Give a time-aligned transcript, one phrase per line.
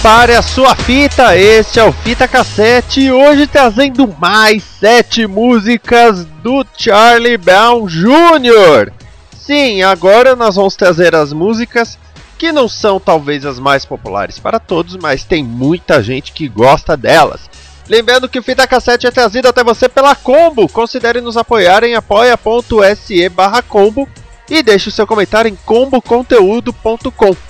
[0.00, 6.24] Prepare a sua fita, este é o Fita Cassete e hoje trazendo mais sete músicas
[6.42, 8.90] do Charlie Brown Jr.
[9.36, 11.98] Sim, agora nós vamos trazer as músicas
[12.38, 16.96] que não são talvez as mais populares para todos, mas tem muita gente que gosta
[16.96, 17.42] delas.
[17.86, 20.66] Lembrando que o Fita Cassete é trazido até você pela Combo.
[20.66, 23.30] Considere nos apoiar em apoia.se
[23.68, 24.08] combo
[24.48, 27.49] e deixe o seu comentário em comboconteúdo.com.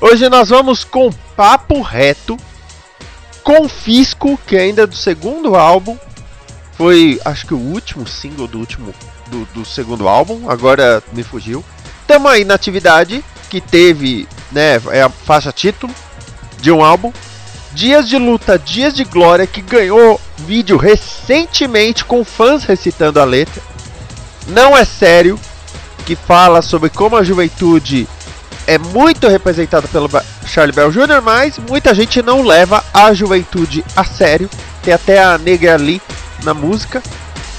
[0.00, 2.38] Hoje nós vamos com Papo Reto,
[3.44, 5.98] Confisco, que ainda é do segundo álbum.
[6.72, 8.94] Foi, acho que o último single do último
[9.26, 11.62] do, do segundo álbum, agora me fugiu.
[12.06, 15.94] Tamo aí na atividade, que teve, né, é a faixa título
[16.62, 17.12] de um álbum.
[17.72, 23.62] Dias de Luta, Dias de Glória, que ganhou vídeo recentemente com fãs recitando a letra.
[24.46, 25.38] Não é sério,
[26.06, 28.08] que fala sobre como a juventude
[28.70, 30.08] é muito representado pelo
[30.46, 34.48] Charlie Bell Jr., mas muita gente não leva a juventude a sério.
[34.80, 36.00] Tem até a Negra Lee
[36.44, 37.02] na música.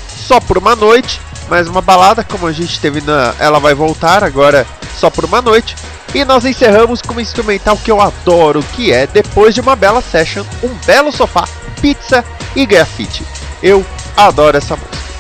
[0.08, 4.24] Só por uma noite, mais uma balada, como a gente teve na Ela Vai Voltar,
[4.24, 4.66] agora
[4.98, 5.76] só por uma noite.
[6.16, 10.02] E nós encerramos com uma instrumental que eu adoro, que é Depois de uma bela
[10.02, 11.46] session, um belo sofá,
[11.82, 12.24] pizza
[12.56, 13.22] e grafite.
[13.62, 13.86] Eu
[14.16, 15.11] adoro essa música.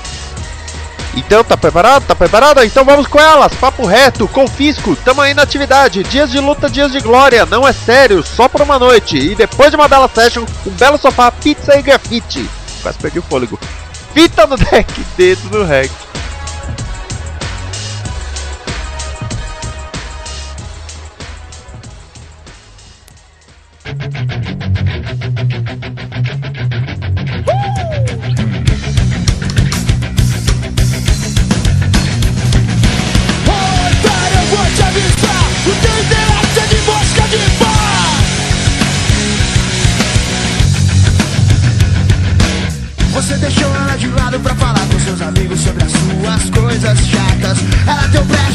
[1.15, 2.05] Então, tá preparado?
[2.05, 2.63] Tá preparado?
[2.63, 3.53] Então vamos com elas!
[3.53, 6.03] Papo reto, confisco, tamo aí na atividade.
[6.03, 9.17] Dias de luta, dias de glória, não é sério, só por uma noite.
[9.17, 12.49] E depois de uma bela session, um belo sofá, pizza e grafite.
[12.81, 13.59] Quase perdi o fôlego.
[14.13, 15.91] Fita no deck, dedo no rec.
[23.83, 24.30] Você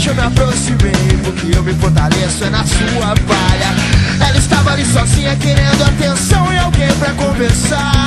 [0.09, 4.27] eu me aproximei, porque eu me fortaleço é na sua palha.
[4.27, 8.07] Ela estava ali sozinha querendo atenção e alguém pra conversar.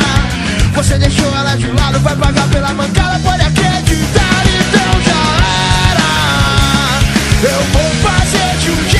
[0.73, 5.21] Você deixou ela de lado, vai pagar pela mancada, pode acreditar, então já
[5.91, 6.09] era.
[7.51, 8.98] Eu vou fazer de um jeito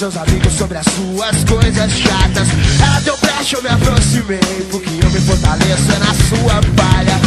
[0.00, 2.48] seus amigos sobre as suas coisas chatas.
[2.82, 7.20] Ela deu brecha, eu me aproximei, porque eu me fortaleço é na sua palha.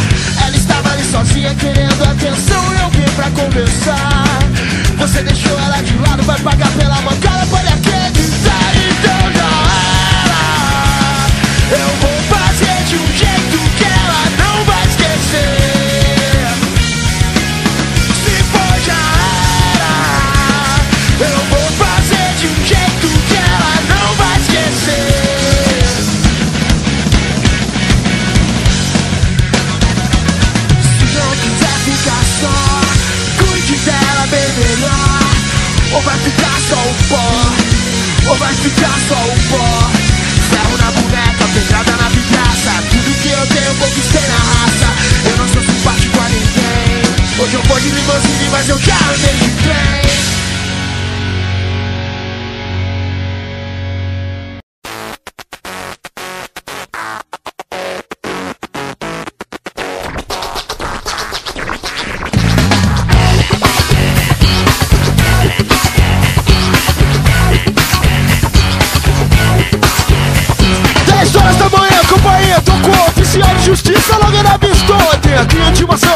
[0.44, 4.24] Ela estava ali sozinha querendo atenção e alguém pra conversar.
[4.98, 8.33] Você deixou ela de lado, vai pagar pela mancada, pode acreditar,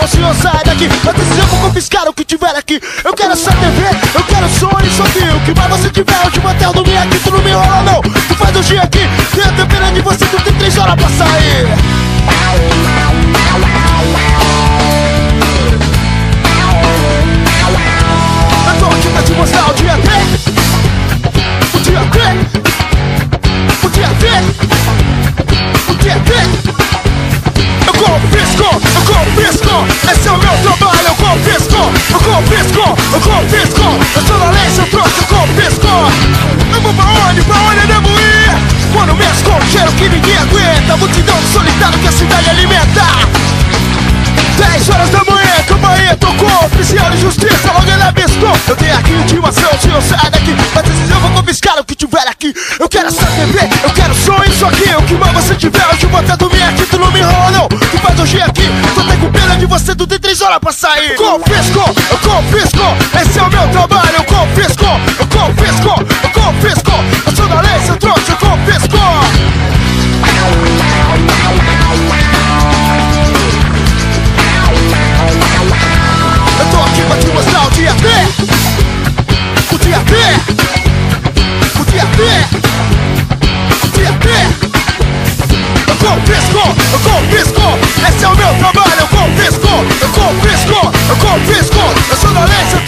[0.08, 0.87] senhor sai daqui.
[0.87, 2.81] Atenção, eu vou confiscar o que tiver aqui.
[3.05, 3.82] Eu quero essa TV,
[4.14, 7.31] eu quero som e O que mais você tiver, eu te manter dormir aqui Tu
[7.31, 9.00] não me enrola não, tu faz o dia aqui
[9.34, 11.66] Tem a de você, tu tem três horas pra sair.
[18.66, 19.88] Eu tô aqui pra te mostrar o dia
[28.78, 33.82] eu confisco Esse é o meu trabalho, eu confisco Eu confisco, eu confisco.
[34.14, 35.88] Eu sou da lei, eu trouxe, eu confisco.
[36.75, 38.69] Eu vou pra onde, pra onde eu devo ir?
[38.92, 43.02] Quando um cheiro que ninguém aguenta Multidão de solitário que a cidade alimenta.
[44.56, 48.52] 10 horas da manhã, campainha tocou Oficial de justiça, logo ele avistou.
[48.66, 50.54] Eu tenho aqui intimação, se não sai daqui.
[50.75, 52.54] Mas esse eu vou confiscar o que tiver aqui.
[52.78, 54.94] Eu quero essa TV, eu quero som isso aqui.
[54.96, 57.50] O que mais você tiver, eu te vou até dormir aqui Tu não me enrola
[57.50, 57.67] não,
[58.20, 58.62] hoje aqui
[59.00, 61.14] até com pena de você, tu tem 3 horas pra sair.
[61.14, 61.80] Confisco,
[62.10, 64.84] eu confisco Esse é o meu trabalho, eu confisco
[65.18, 66.92] Eu confisco, eu confisco.
[67.26, 68.98] Eu sou da lei, se eu trouxe, eu confisco.
[76.58, 78.08] Eu tô aqui pra te mostrar o dia D
[79.74, 80.14] O dia D
[81.80, 82.57] O dia D
[92.38, 92.88] Por eso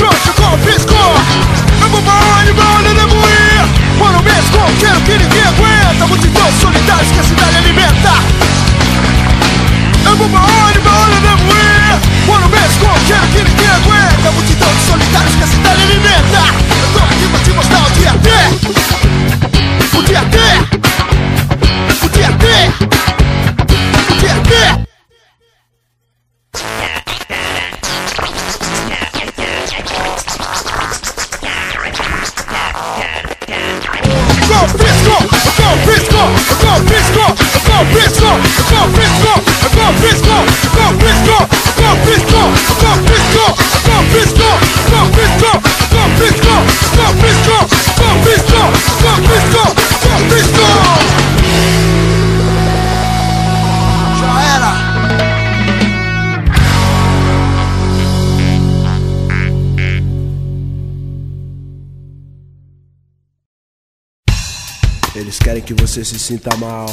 [65.60, 66.86] Querem que você se sinta mal,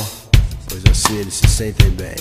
[0.68, 2.16] pois assim eles se sentem bem.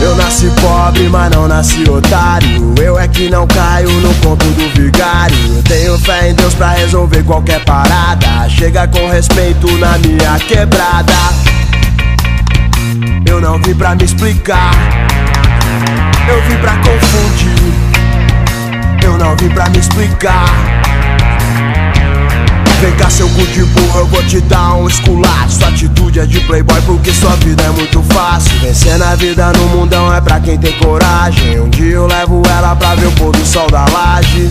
[0.00, 2.74] Eu nasci pobre, mas não nasci otário.
[2.80, 5.36] Eu é que não caio no conto do vigário.
[5.56, 8.48] Eu tenho fé em Deus pra resolver qualquer parada.
[8.48, 11.45] Chega com respeito na minha quebrada.
[13.36, 14.70] Eu não vim pra me explicar,
[16.26, 17.74] eu vim pra confundir.
[19.02, 20.46] Eu não vim pra me explicar.
[22.80, 25.50] Vem cá, seu cu de burro, eu vou te dar um esculacho.
[25.50, 28.58] Sua atitude é de playboy porque sua vida é muito fácil.
[28.60, 31.60] Vencer na vida no mundão é pra quem tem coragem.
[31.60, 34.50] Um dia eu levo ela pra ver o pôr do sol da laje.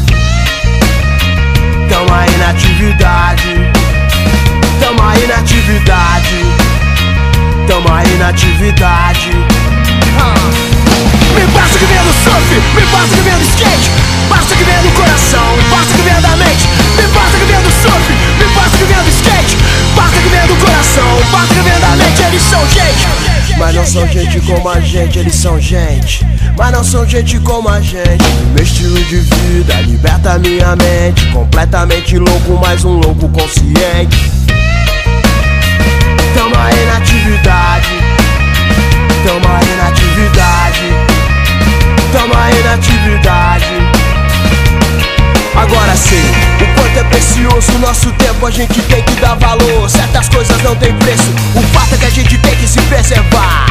[1.89, 3.71] Tamo aí na atividade,
[4.79, 6.44] tamo aí na atividade.
[8.13, 9.31] Inatividade.
[11.33, 13.91] Me basta que venha do surf, me basta que venha do skate
[14.29, 17.71] Basta que venha do coração, basta que venha da mente Me basta que venha do
[17.71, 19.57] surf, me basta que venha do skate
[19.95, 23.07] Basta que venha do coração, basta que venha da mente Eles são gente
[23.57, 26.25] Mas não são gente como a gente, eles são gente.
[26.57, 28.23] Mas não são gente como a gente.
[28.53, 31.25] Meu estilo de vida liberta minha mente.
[31.31, 34.31] Completamente louco, mas um louco consciente.
[36.35, 37.89] Tamo aí na atividade.
[39.25, 40.93] Tamo aí na atividade.
[42.11, 43.65] Tamo aí na atividade.
[45.55, 46.21] Agora sim,
[46.61, 49.89] o quanto é precioso o nosso tempo, a gente tem que dar valor.
[49.89, 53.67] Certas coisas não tem preço, o fato é que a gente tem que se preservar.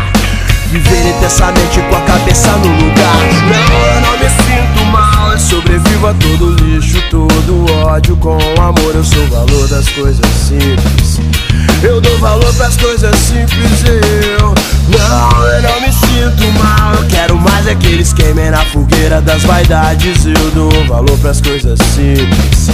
[0.70, 3.16] Viver intensamente com a cabeça no lugar.
[3.52, 8.94] Não, eu não me sinto mal, eu sobrevivo a todo lixo, todo ódio com amor.
[8.94, 11.20] Eu sou o valor das coisas simples.
[11.84, 14.54] Eu dou valor pras coisas simples, eu.
[14.88, 18.93] Não, eu não me sinto mal Eu quero mais é que eles queimem na fogueira
[19.10, 22.70] das vaidades Eu dou valor pras coisas simples.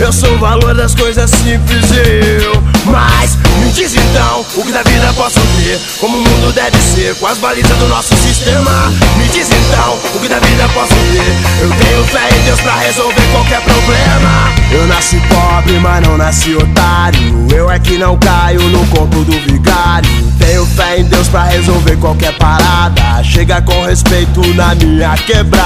[0.00, 2.60] Eu sou o valor das coisas simples, eu.
[2.86, 7.14] Mas, me diz então, o que da vida posso ter Como o mundo deve ser,
[7.16, 8.90] com as balizas do nosso sistema.
[9.16, 12.74] Me diz então, o que da vida posso ter Eu tenho fé em Deus pra
[12.76, 14.52] resolver qualquer problema.
[14.72, 17.46] Eu nasci pobre, mas não nasci otário.
[17.54, 21.96] Eu é que não caio no conto do vigário Tenho fé em Deus pra resolver
[21.98, 23.22] qualquer parada.
[23.22, 25.59] Chega com respeito na minha quebrada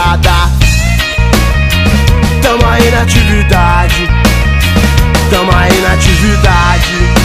[2.42, 4.08] Tamo aí na atividade.
[5.30, 7.24] Tamo aí na atividade.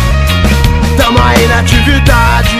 [0.98, 2.58] Tamo aí na atividade!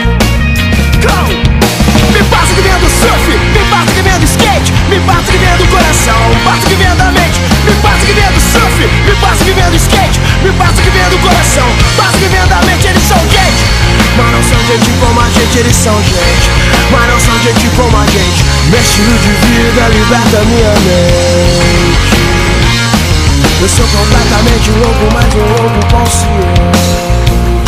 [2.12, 4.72] Me basta que venha do surf, me basta que venha do skate.
[4.88, 7.38] Me basta que venha do coração, basta que venha da mente.
[7.64, 10.20] Me basta que venha do surf, me basta que venha do skate.
[10.42, 12.69] Me basta que venha do coração, basta que venha da mente
[14.40, 16.50] não são gente como a gente, eles são gente.
[16.90, 18.44] Mas não são gente como a gente.
[18.70, 22.20] Meu estilo de vida liberta minha mente.
[23.60, 27.59] Eu sou completamente louco, mas um louco consciente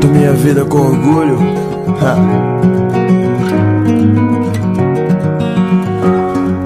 [0.00, 1.38] Canto minha vida com orgulho.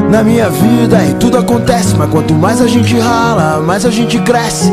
[0.09, 4.21] Na minha vida e tudo acontece, mas quanto mais a gente rala, mais a gente
[4.21, 4.73] cresce.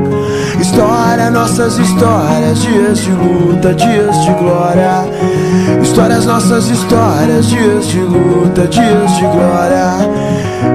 [0.61, 5.05] História, nossas histórias, dias de luta, dias de glória.
[5.91, 9.91] Histórias, nossas histórias, dias de luta, dias de glória.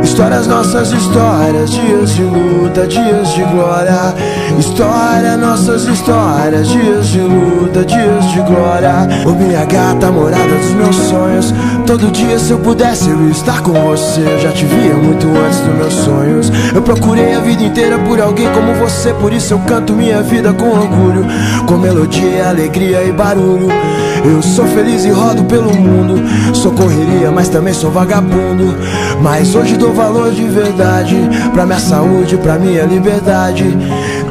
[0.05, 4.15] Histórias, nossas histórias, dias de luta, dias de glória.
[4.59, 9.09] História, nossas histórias, dias de luta, dias de glória.
[9.25, 11.55] Ô minha gata, morada dos meus sonhos.
[11.87, 14.21] Todo dia, se eu pudesse, eu estar com você.
[14.21, 16.53] Eu já te via muito antes dos meus sonhos.
[16.75, 20.53] Eu procurei a vida inteira por alguém como você, por isso eu canto minha vida
[20.53, 21.25] com orgulho,
[21.65, 23.69] com melodia, alegria e barulho.
[24.25, 26.23] Eu sou feliz e rodo pelo mundo.
[26.55, 28.75] Sou correria, mas também sou vagabundo.
[29.21, 31.17] Mas hoje dou valor de verdade
[31.53, 33.65] pra minha saúde, pra minha liberdade.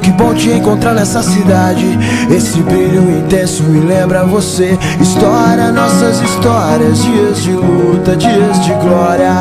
[0.01, 1.85] Que bom te encontrar nessa cidade.
[2.29, 4.77] Esse brilho intenso me lembra você.
[4.99, 9.33] História, nossas histórias, dias de luta, dias de glória.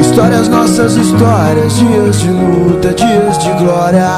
[0.00, 4.08] Histórias, nossas histórias, dias de luta, dias de glória.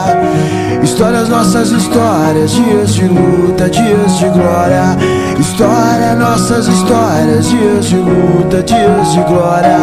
[0.82, 4.96] Histórias, nossas histórias, dias de luta, dias de glória.
[5.38, 9.78] História, nossas histórias, dias de luta, dias de glória.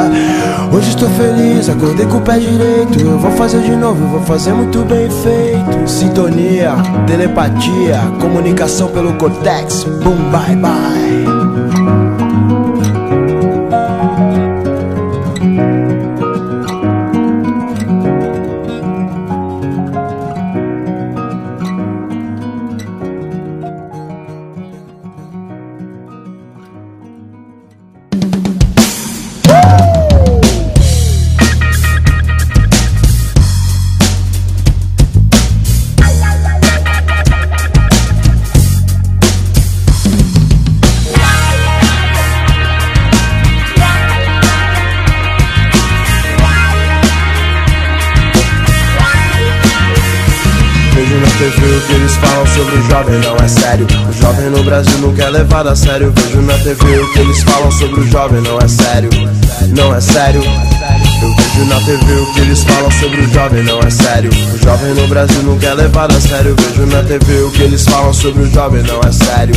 [0.71, 2.99] Hoje estou feliz, acordei com o pé direito.
[2.99, 5.87] Eu vou fazer de novo, eu vou fazer muito bem feito.
[5.87, 6.73] Sintonia,
[7.05, 9.83] telepatia, comunicação pelo cortex.
[9.83, 11.05] Boom, bye, bye.
[52.55, 53.85] Sobre o jovem não é sério.
[54.09, 56.13] O jovem no Brasil não quer levar a sério.
[56.15, 59.09] Vejo na TV o que eles falam sobre o jovem não é sério.
[59.75, 60.41] Não é sério.
[60.41, 64.29] Eu vejo na TV o que eles falam sobre o jovem não é sério.
[64.53, 66.55] O jovem no Brasil não quer levar a sério.
[66.57, 69.55] Vejo na TV o que eles falam sobre o jovem não é sério.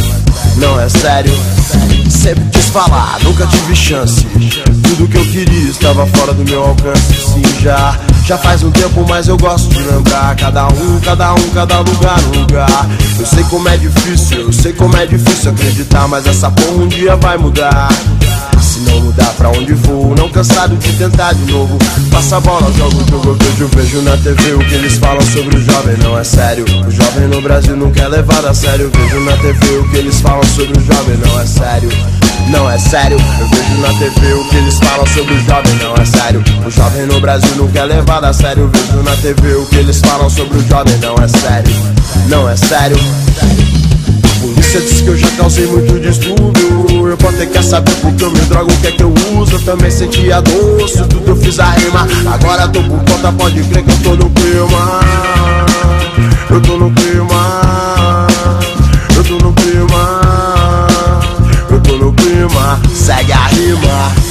[0.56, 1.32] Não é sério.
[2.10, 4.26] Sempre quis falar, nunca tive chance.
[4.82, 7.14] Tudo que eu queria estava fora do meu alcance.
[7.14, 7.96] Sim, já,
[8.28, 10.36] já faz um tempo, mas eu gosto de lembrar.
[10.36, 12.86] Cada um, cada um, cada lugar, lugar.
[13.18, 16.88] Eu sei como é difícil, eu sei como é difícil acreditar, mas essa porra um
[16.88, 17.88] dia vai mudar.
[18.88, 21.78] Não mudar pra onde vou, não cansado de tentar de novo.
[22.10, 25.56] Passa a bola, jogo jogo, eu vejo, vejo na TV o que eles falam sobre
[25.56, 26.64] o jovem, não é sério.
[26.86, 28.90] O jovem no Brasil não quer levar a sério.
[28.94, 31.88] Vejo na TV o que eles falam sobre o jovem, não é sério.
[32.50, 35.94] Não é sério, eu vejo na TV o que eles falam sobre o jovem, não
[35.94, 36.42] é sério.
[36.64, 38.70] O jovem no Brasil não quer levar a sério.
[38.72, 41.74] Vejo na TV o que eles falam sobre o jovem, não é sério.
[42.28, 42.96] Não é sério.
[44.68, 47.08] Polícia diz que eu já causei muito distúrbio.
[47.08, 49.54] Eu vou ter que saber porque eu me drogo, o que é que eu uso
[49.54, 52.06] Eu também senti a dor, tudo eu fiz a rima.
[52.30, 55.00] Agora tô por conta, pode crer que eu tô no clima.
[56.50, 58.26] Eu tô no clima.
[59.16, 60.20] Eu tô no clima.
[61.70, 64.27] Eu tô no clima, segue a rima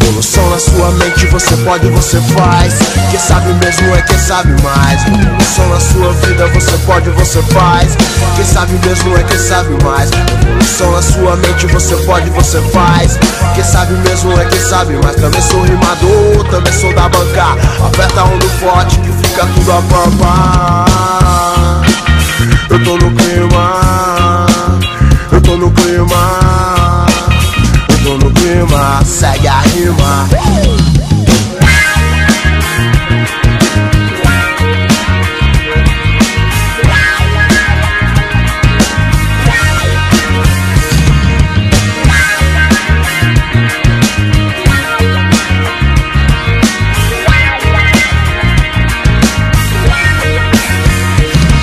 [0.00, 2.74] Revolução na sua mente, você pode, você faz.
[3.10, 5.02] Quem sabe mesmo é quem sabe mais.
[5.02, 7.96] Revolução na sua vida, você pode, você faz.
[8.36, 10.10] Quem sabe mesmo é quem sabe mais.
[10.10, 13.18] Revolução na sua mente, você pode, você faz.
[13.54, 15.16] Quem sabe mesmo é quem sabe mais.
[15.16, 17.56] Também sou rimador, também sou da banca.
[17.84, 20.84] Aperta um do forte que fica tudo a pampa.
[22.70, 24.46] Eu tô no clima,
[25.32, 26.37] eu tô no clima.
[28.58, 30.26] Clima, segue a rima.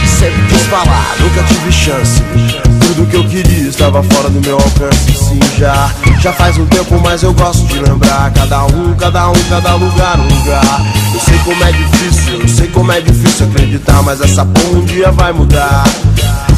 [0.08, 2.65] Sempre quis falar, nunca tive chance.
[2.86, 5.12] Tudo que eu queria estava fora do meu alcance.
[5.12, 8.32] Sim, já, já faz um tempo, mas eu gosto de lembrar.
[8.32, 10.82] Cada um, cada um, cada lugar, um lugar.
[11.12, 14.86] Eu sei como é difícil, eu sei como é difícil acreditar, mas essa porra um
[14.86, 15.84] dia vai mudar.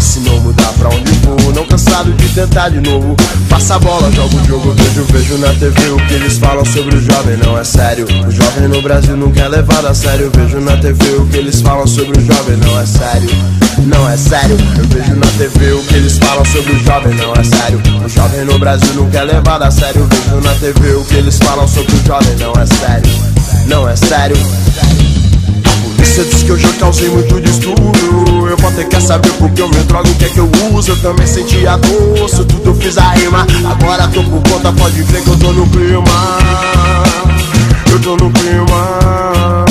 [0.02, 3.16] Se não mudar pra onde vou, não cansado de tentar de novo.
[3.50, 6.98] Passa a bola, jogo o jogo, vejo, vejo na TV o que eles falam sobre
[6.98, 8.06] o jovem, não é sério.
[8.06, 10.30] O jovem no Brasil não quer levar a sério.
[10.36, 13.30] Vejo na TV o que eles falam sobre o jovem, não é sério.
[13.86, 17.34] Não é sério, eu vejo na TV o que eles falam sobre o jovem, não
[17.34, 17.82] é sério.
[18.04, 20.08] O jovem no Brasil não quer levar a sério.
[20.10, 23.12] Vejo na TV o que eles falam sobre o jovem, não é sério.
[23.68, 24.38] Não é sério.
[26.18, 29.68] Polícia diz que eu já causei muito distúrbio Eu vou ter que saber porque eu
[29.68, 32.70] me drogo, o que é que eu uso Eu também senti a dor, se tudo
[32.70, 36.38] eu fiz a rima Agora tô por conta, pode ver que eu tô no clima
[37.92, 39.66] Eu tô no clima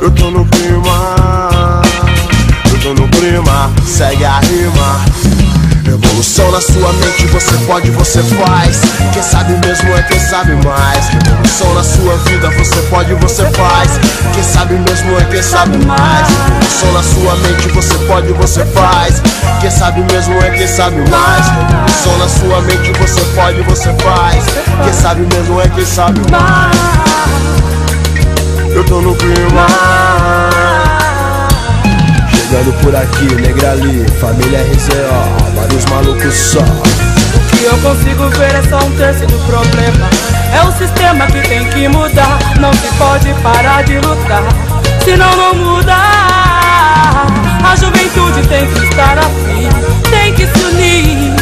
[0.00, 0.44] Eu tô no
[3.52, 5.04] clima, segue a rima
[5.84, 8.80] Revolução na sua mente, você pode, você faz.
[9.12, 11.08] Quem sabe mesmo é quem sabe mais.
[11.08, 13.98] Revolução na sua vida, você pode, você faz.
[14.32, 16.28] Quem sabe mesmo é quem sabe mais.
[16.28, 19.20] Revolução na sua mente, você pode, você faz.
[19.60, 21.46] Quem sabe mesmo é quem sabe mais.
[21.48, 24.44] Revolução na sua mente, você pode, você faz.
[24.84, 26.76] Quem sabe mesmo é quem sabe mais.
[28.74, 30.51] Eu tô no clima.
[32.52, 36.58] Chegando por aqui, negra ali, família RZO, vários malucos só.
[36.60, 40.10] O que eu consigo ver é só um terço do problema.
[40.52, 42.38] É o sistema que tem que mudar.
[42.60, 44.42] Não se pode parar de lutar,
[45.02, 45.94] senão não muda.
[45.96, 49.70] A juventude tem que estar afim,
[50.10, 51.34] tem que se unir.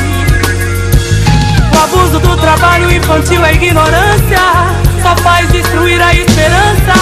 [1.74, 4.89] O abuso do trabalho infantil é ignorância.
[5.02, 6.94] Só faz destruir a esperança.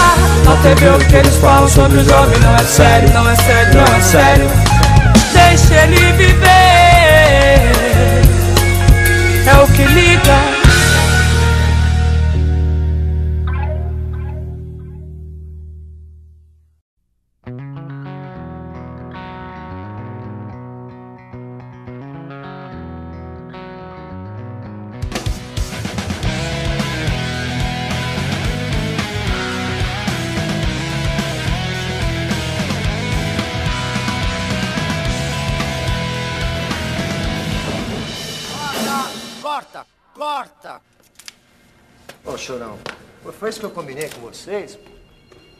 [0.45, 3.73] Na TV o que eles falam sobre o jovem não é sério, não é sério,
[3.75, 4.49] não é sério.
[5.33, 6.49] Deixa ele viver.
[9.45, 10.58] É o que liga.
[40.19, 40.81] Corta!
[42.25, 42.77] Ô, chorão,
[43.39, 44.77] foi isso que eu combinei com vocês?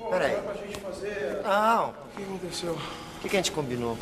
[0.09, 0.35] Peraí.
[0.41, 1.41] pra gente fazer.
[1.45, 2.73] Não, O que aconteceu?
[2.73, 3.97] O que, que a gente combinou?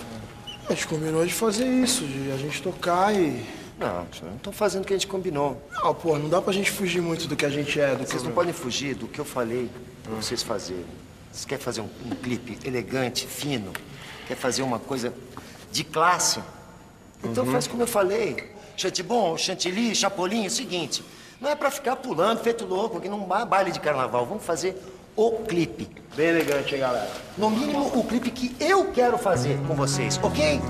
[0.68, 3.46] A gente combinou de fazer isso, de a gente tocar e.
[3.78, 5.62] Não, não tô fazendo o que a gente combinou.
[5.76, 8.24] Ah, pô, não dá pra gente fugir muito do que a gente é, do Vocês
[8.24, 9.70] não podem fugir do que eu falei
[10.02, 10.88] pra vocês fazerem.
[11.32, 13.72] Vocês querem fazer um, um clipe elegante, fino?
[14.28, 15.14] Quer fazer uma coisa
[15.72, 16.42] de classe?
[17.24, 17.52] Então Uhum.
[17.52, 18.57] faz como eu falei.
[18.78, 21.04] Chantibon, chantilly, chapolim, é o seguinte.
[21.42, 24.24] Não é pra ficar pulando, feito louco, que não é baile de carnaval.
[24.24, 24.80] Vamos fazer
[25.16, 25.90] o clipe.
[26.16, 27.10] Bem elegante, hein, galera?
[27.36, 30.62] No mínimo, o clipe que eu quero fazer com vocês, ok?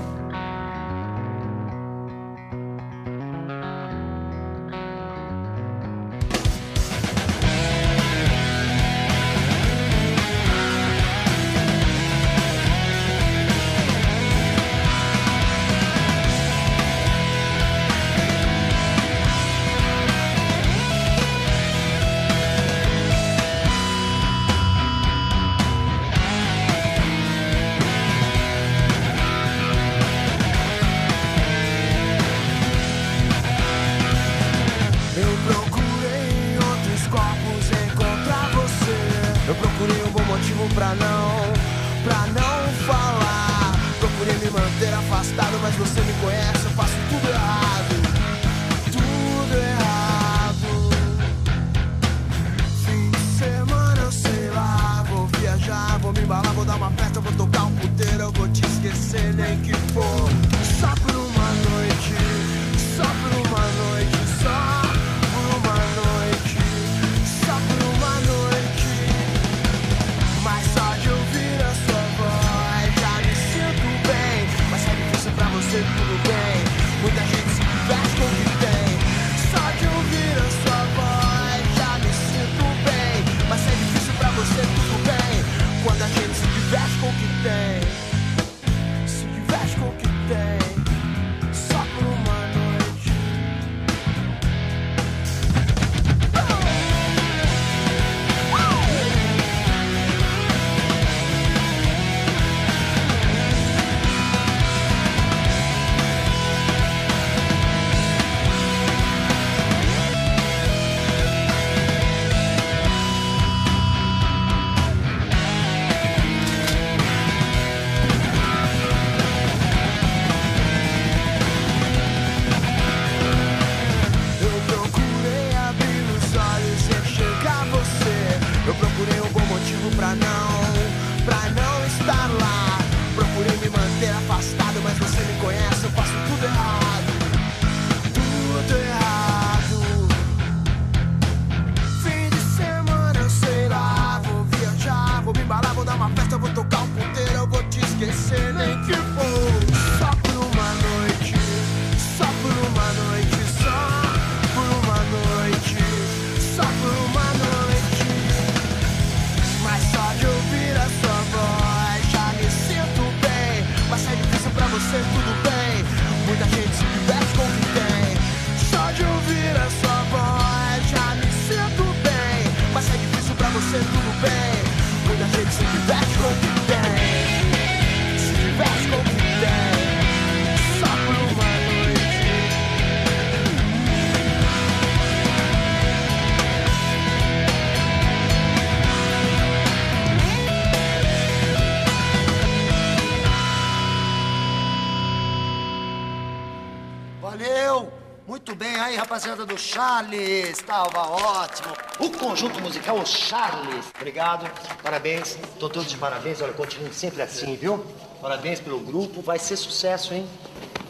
[198.68, 200.58] Bem aí, rapaziada do Charles.
[200.58, 201.74] Tava ótimo.
[201.98, 203.86] O conjunto musical, o Charles.
[203.96, 204.50] Obrigado,
[204.82, 205.38] parabéns.
[205.58, 206.42] Tô todos de parabéns.
[206.42, 207.84] Olha, continuem sempre assim, viu?
[208.20, 209.22] Parabéns pelo grupo.
[209.22, 210.28] Vai ser sucesso, hein?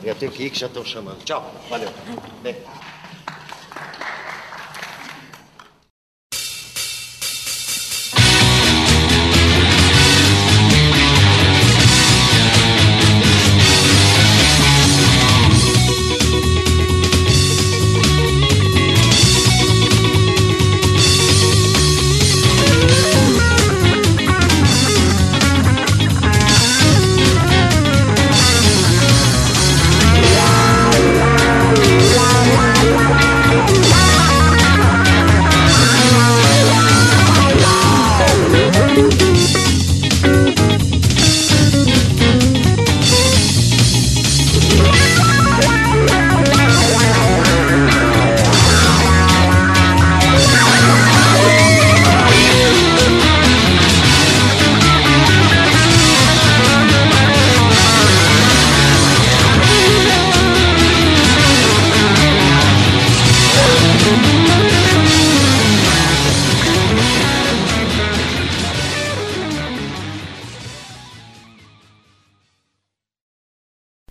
[0.02, 1.22] Eu tenho que ir que já estão chamando.
[1.24, 1.52] Tchau.
[1.68, 1.92] Valeu.
[2.42, 2.56] Bem.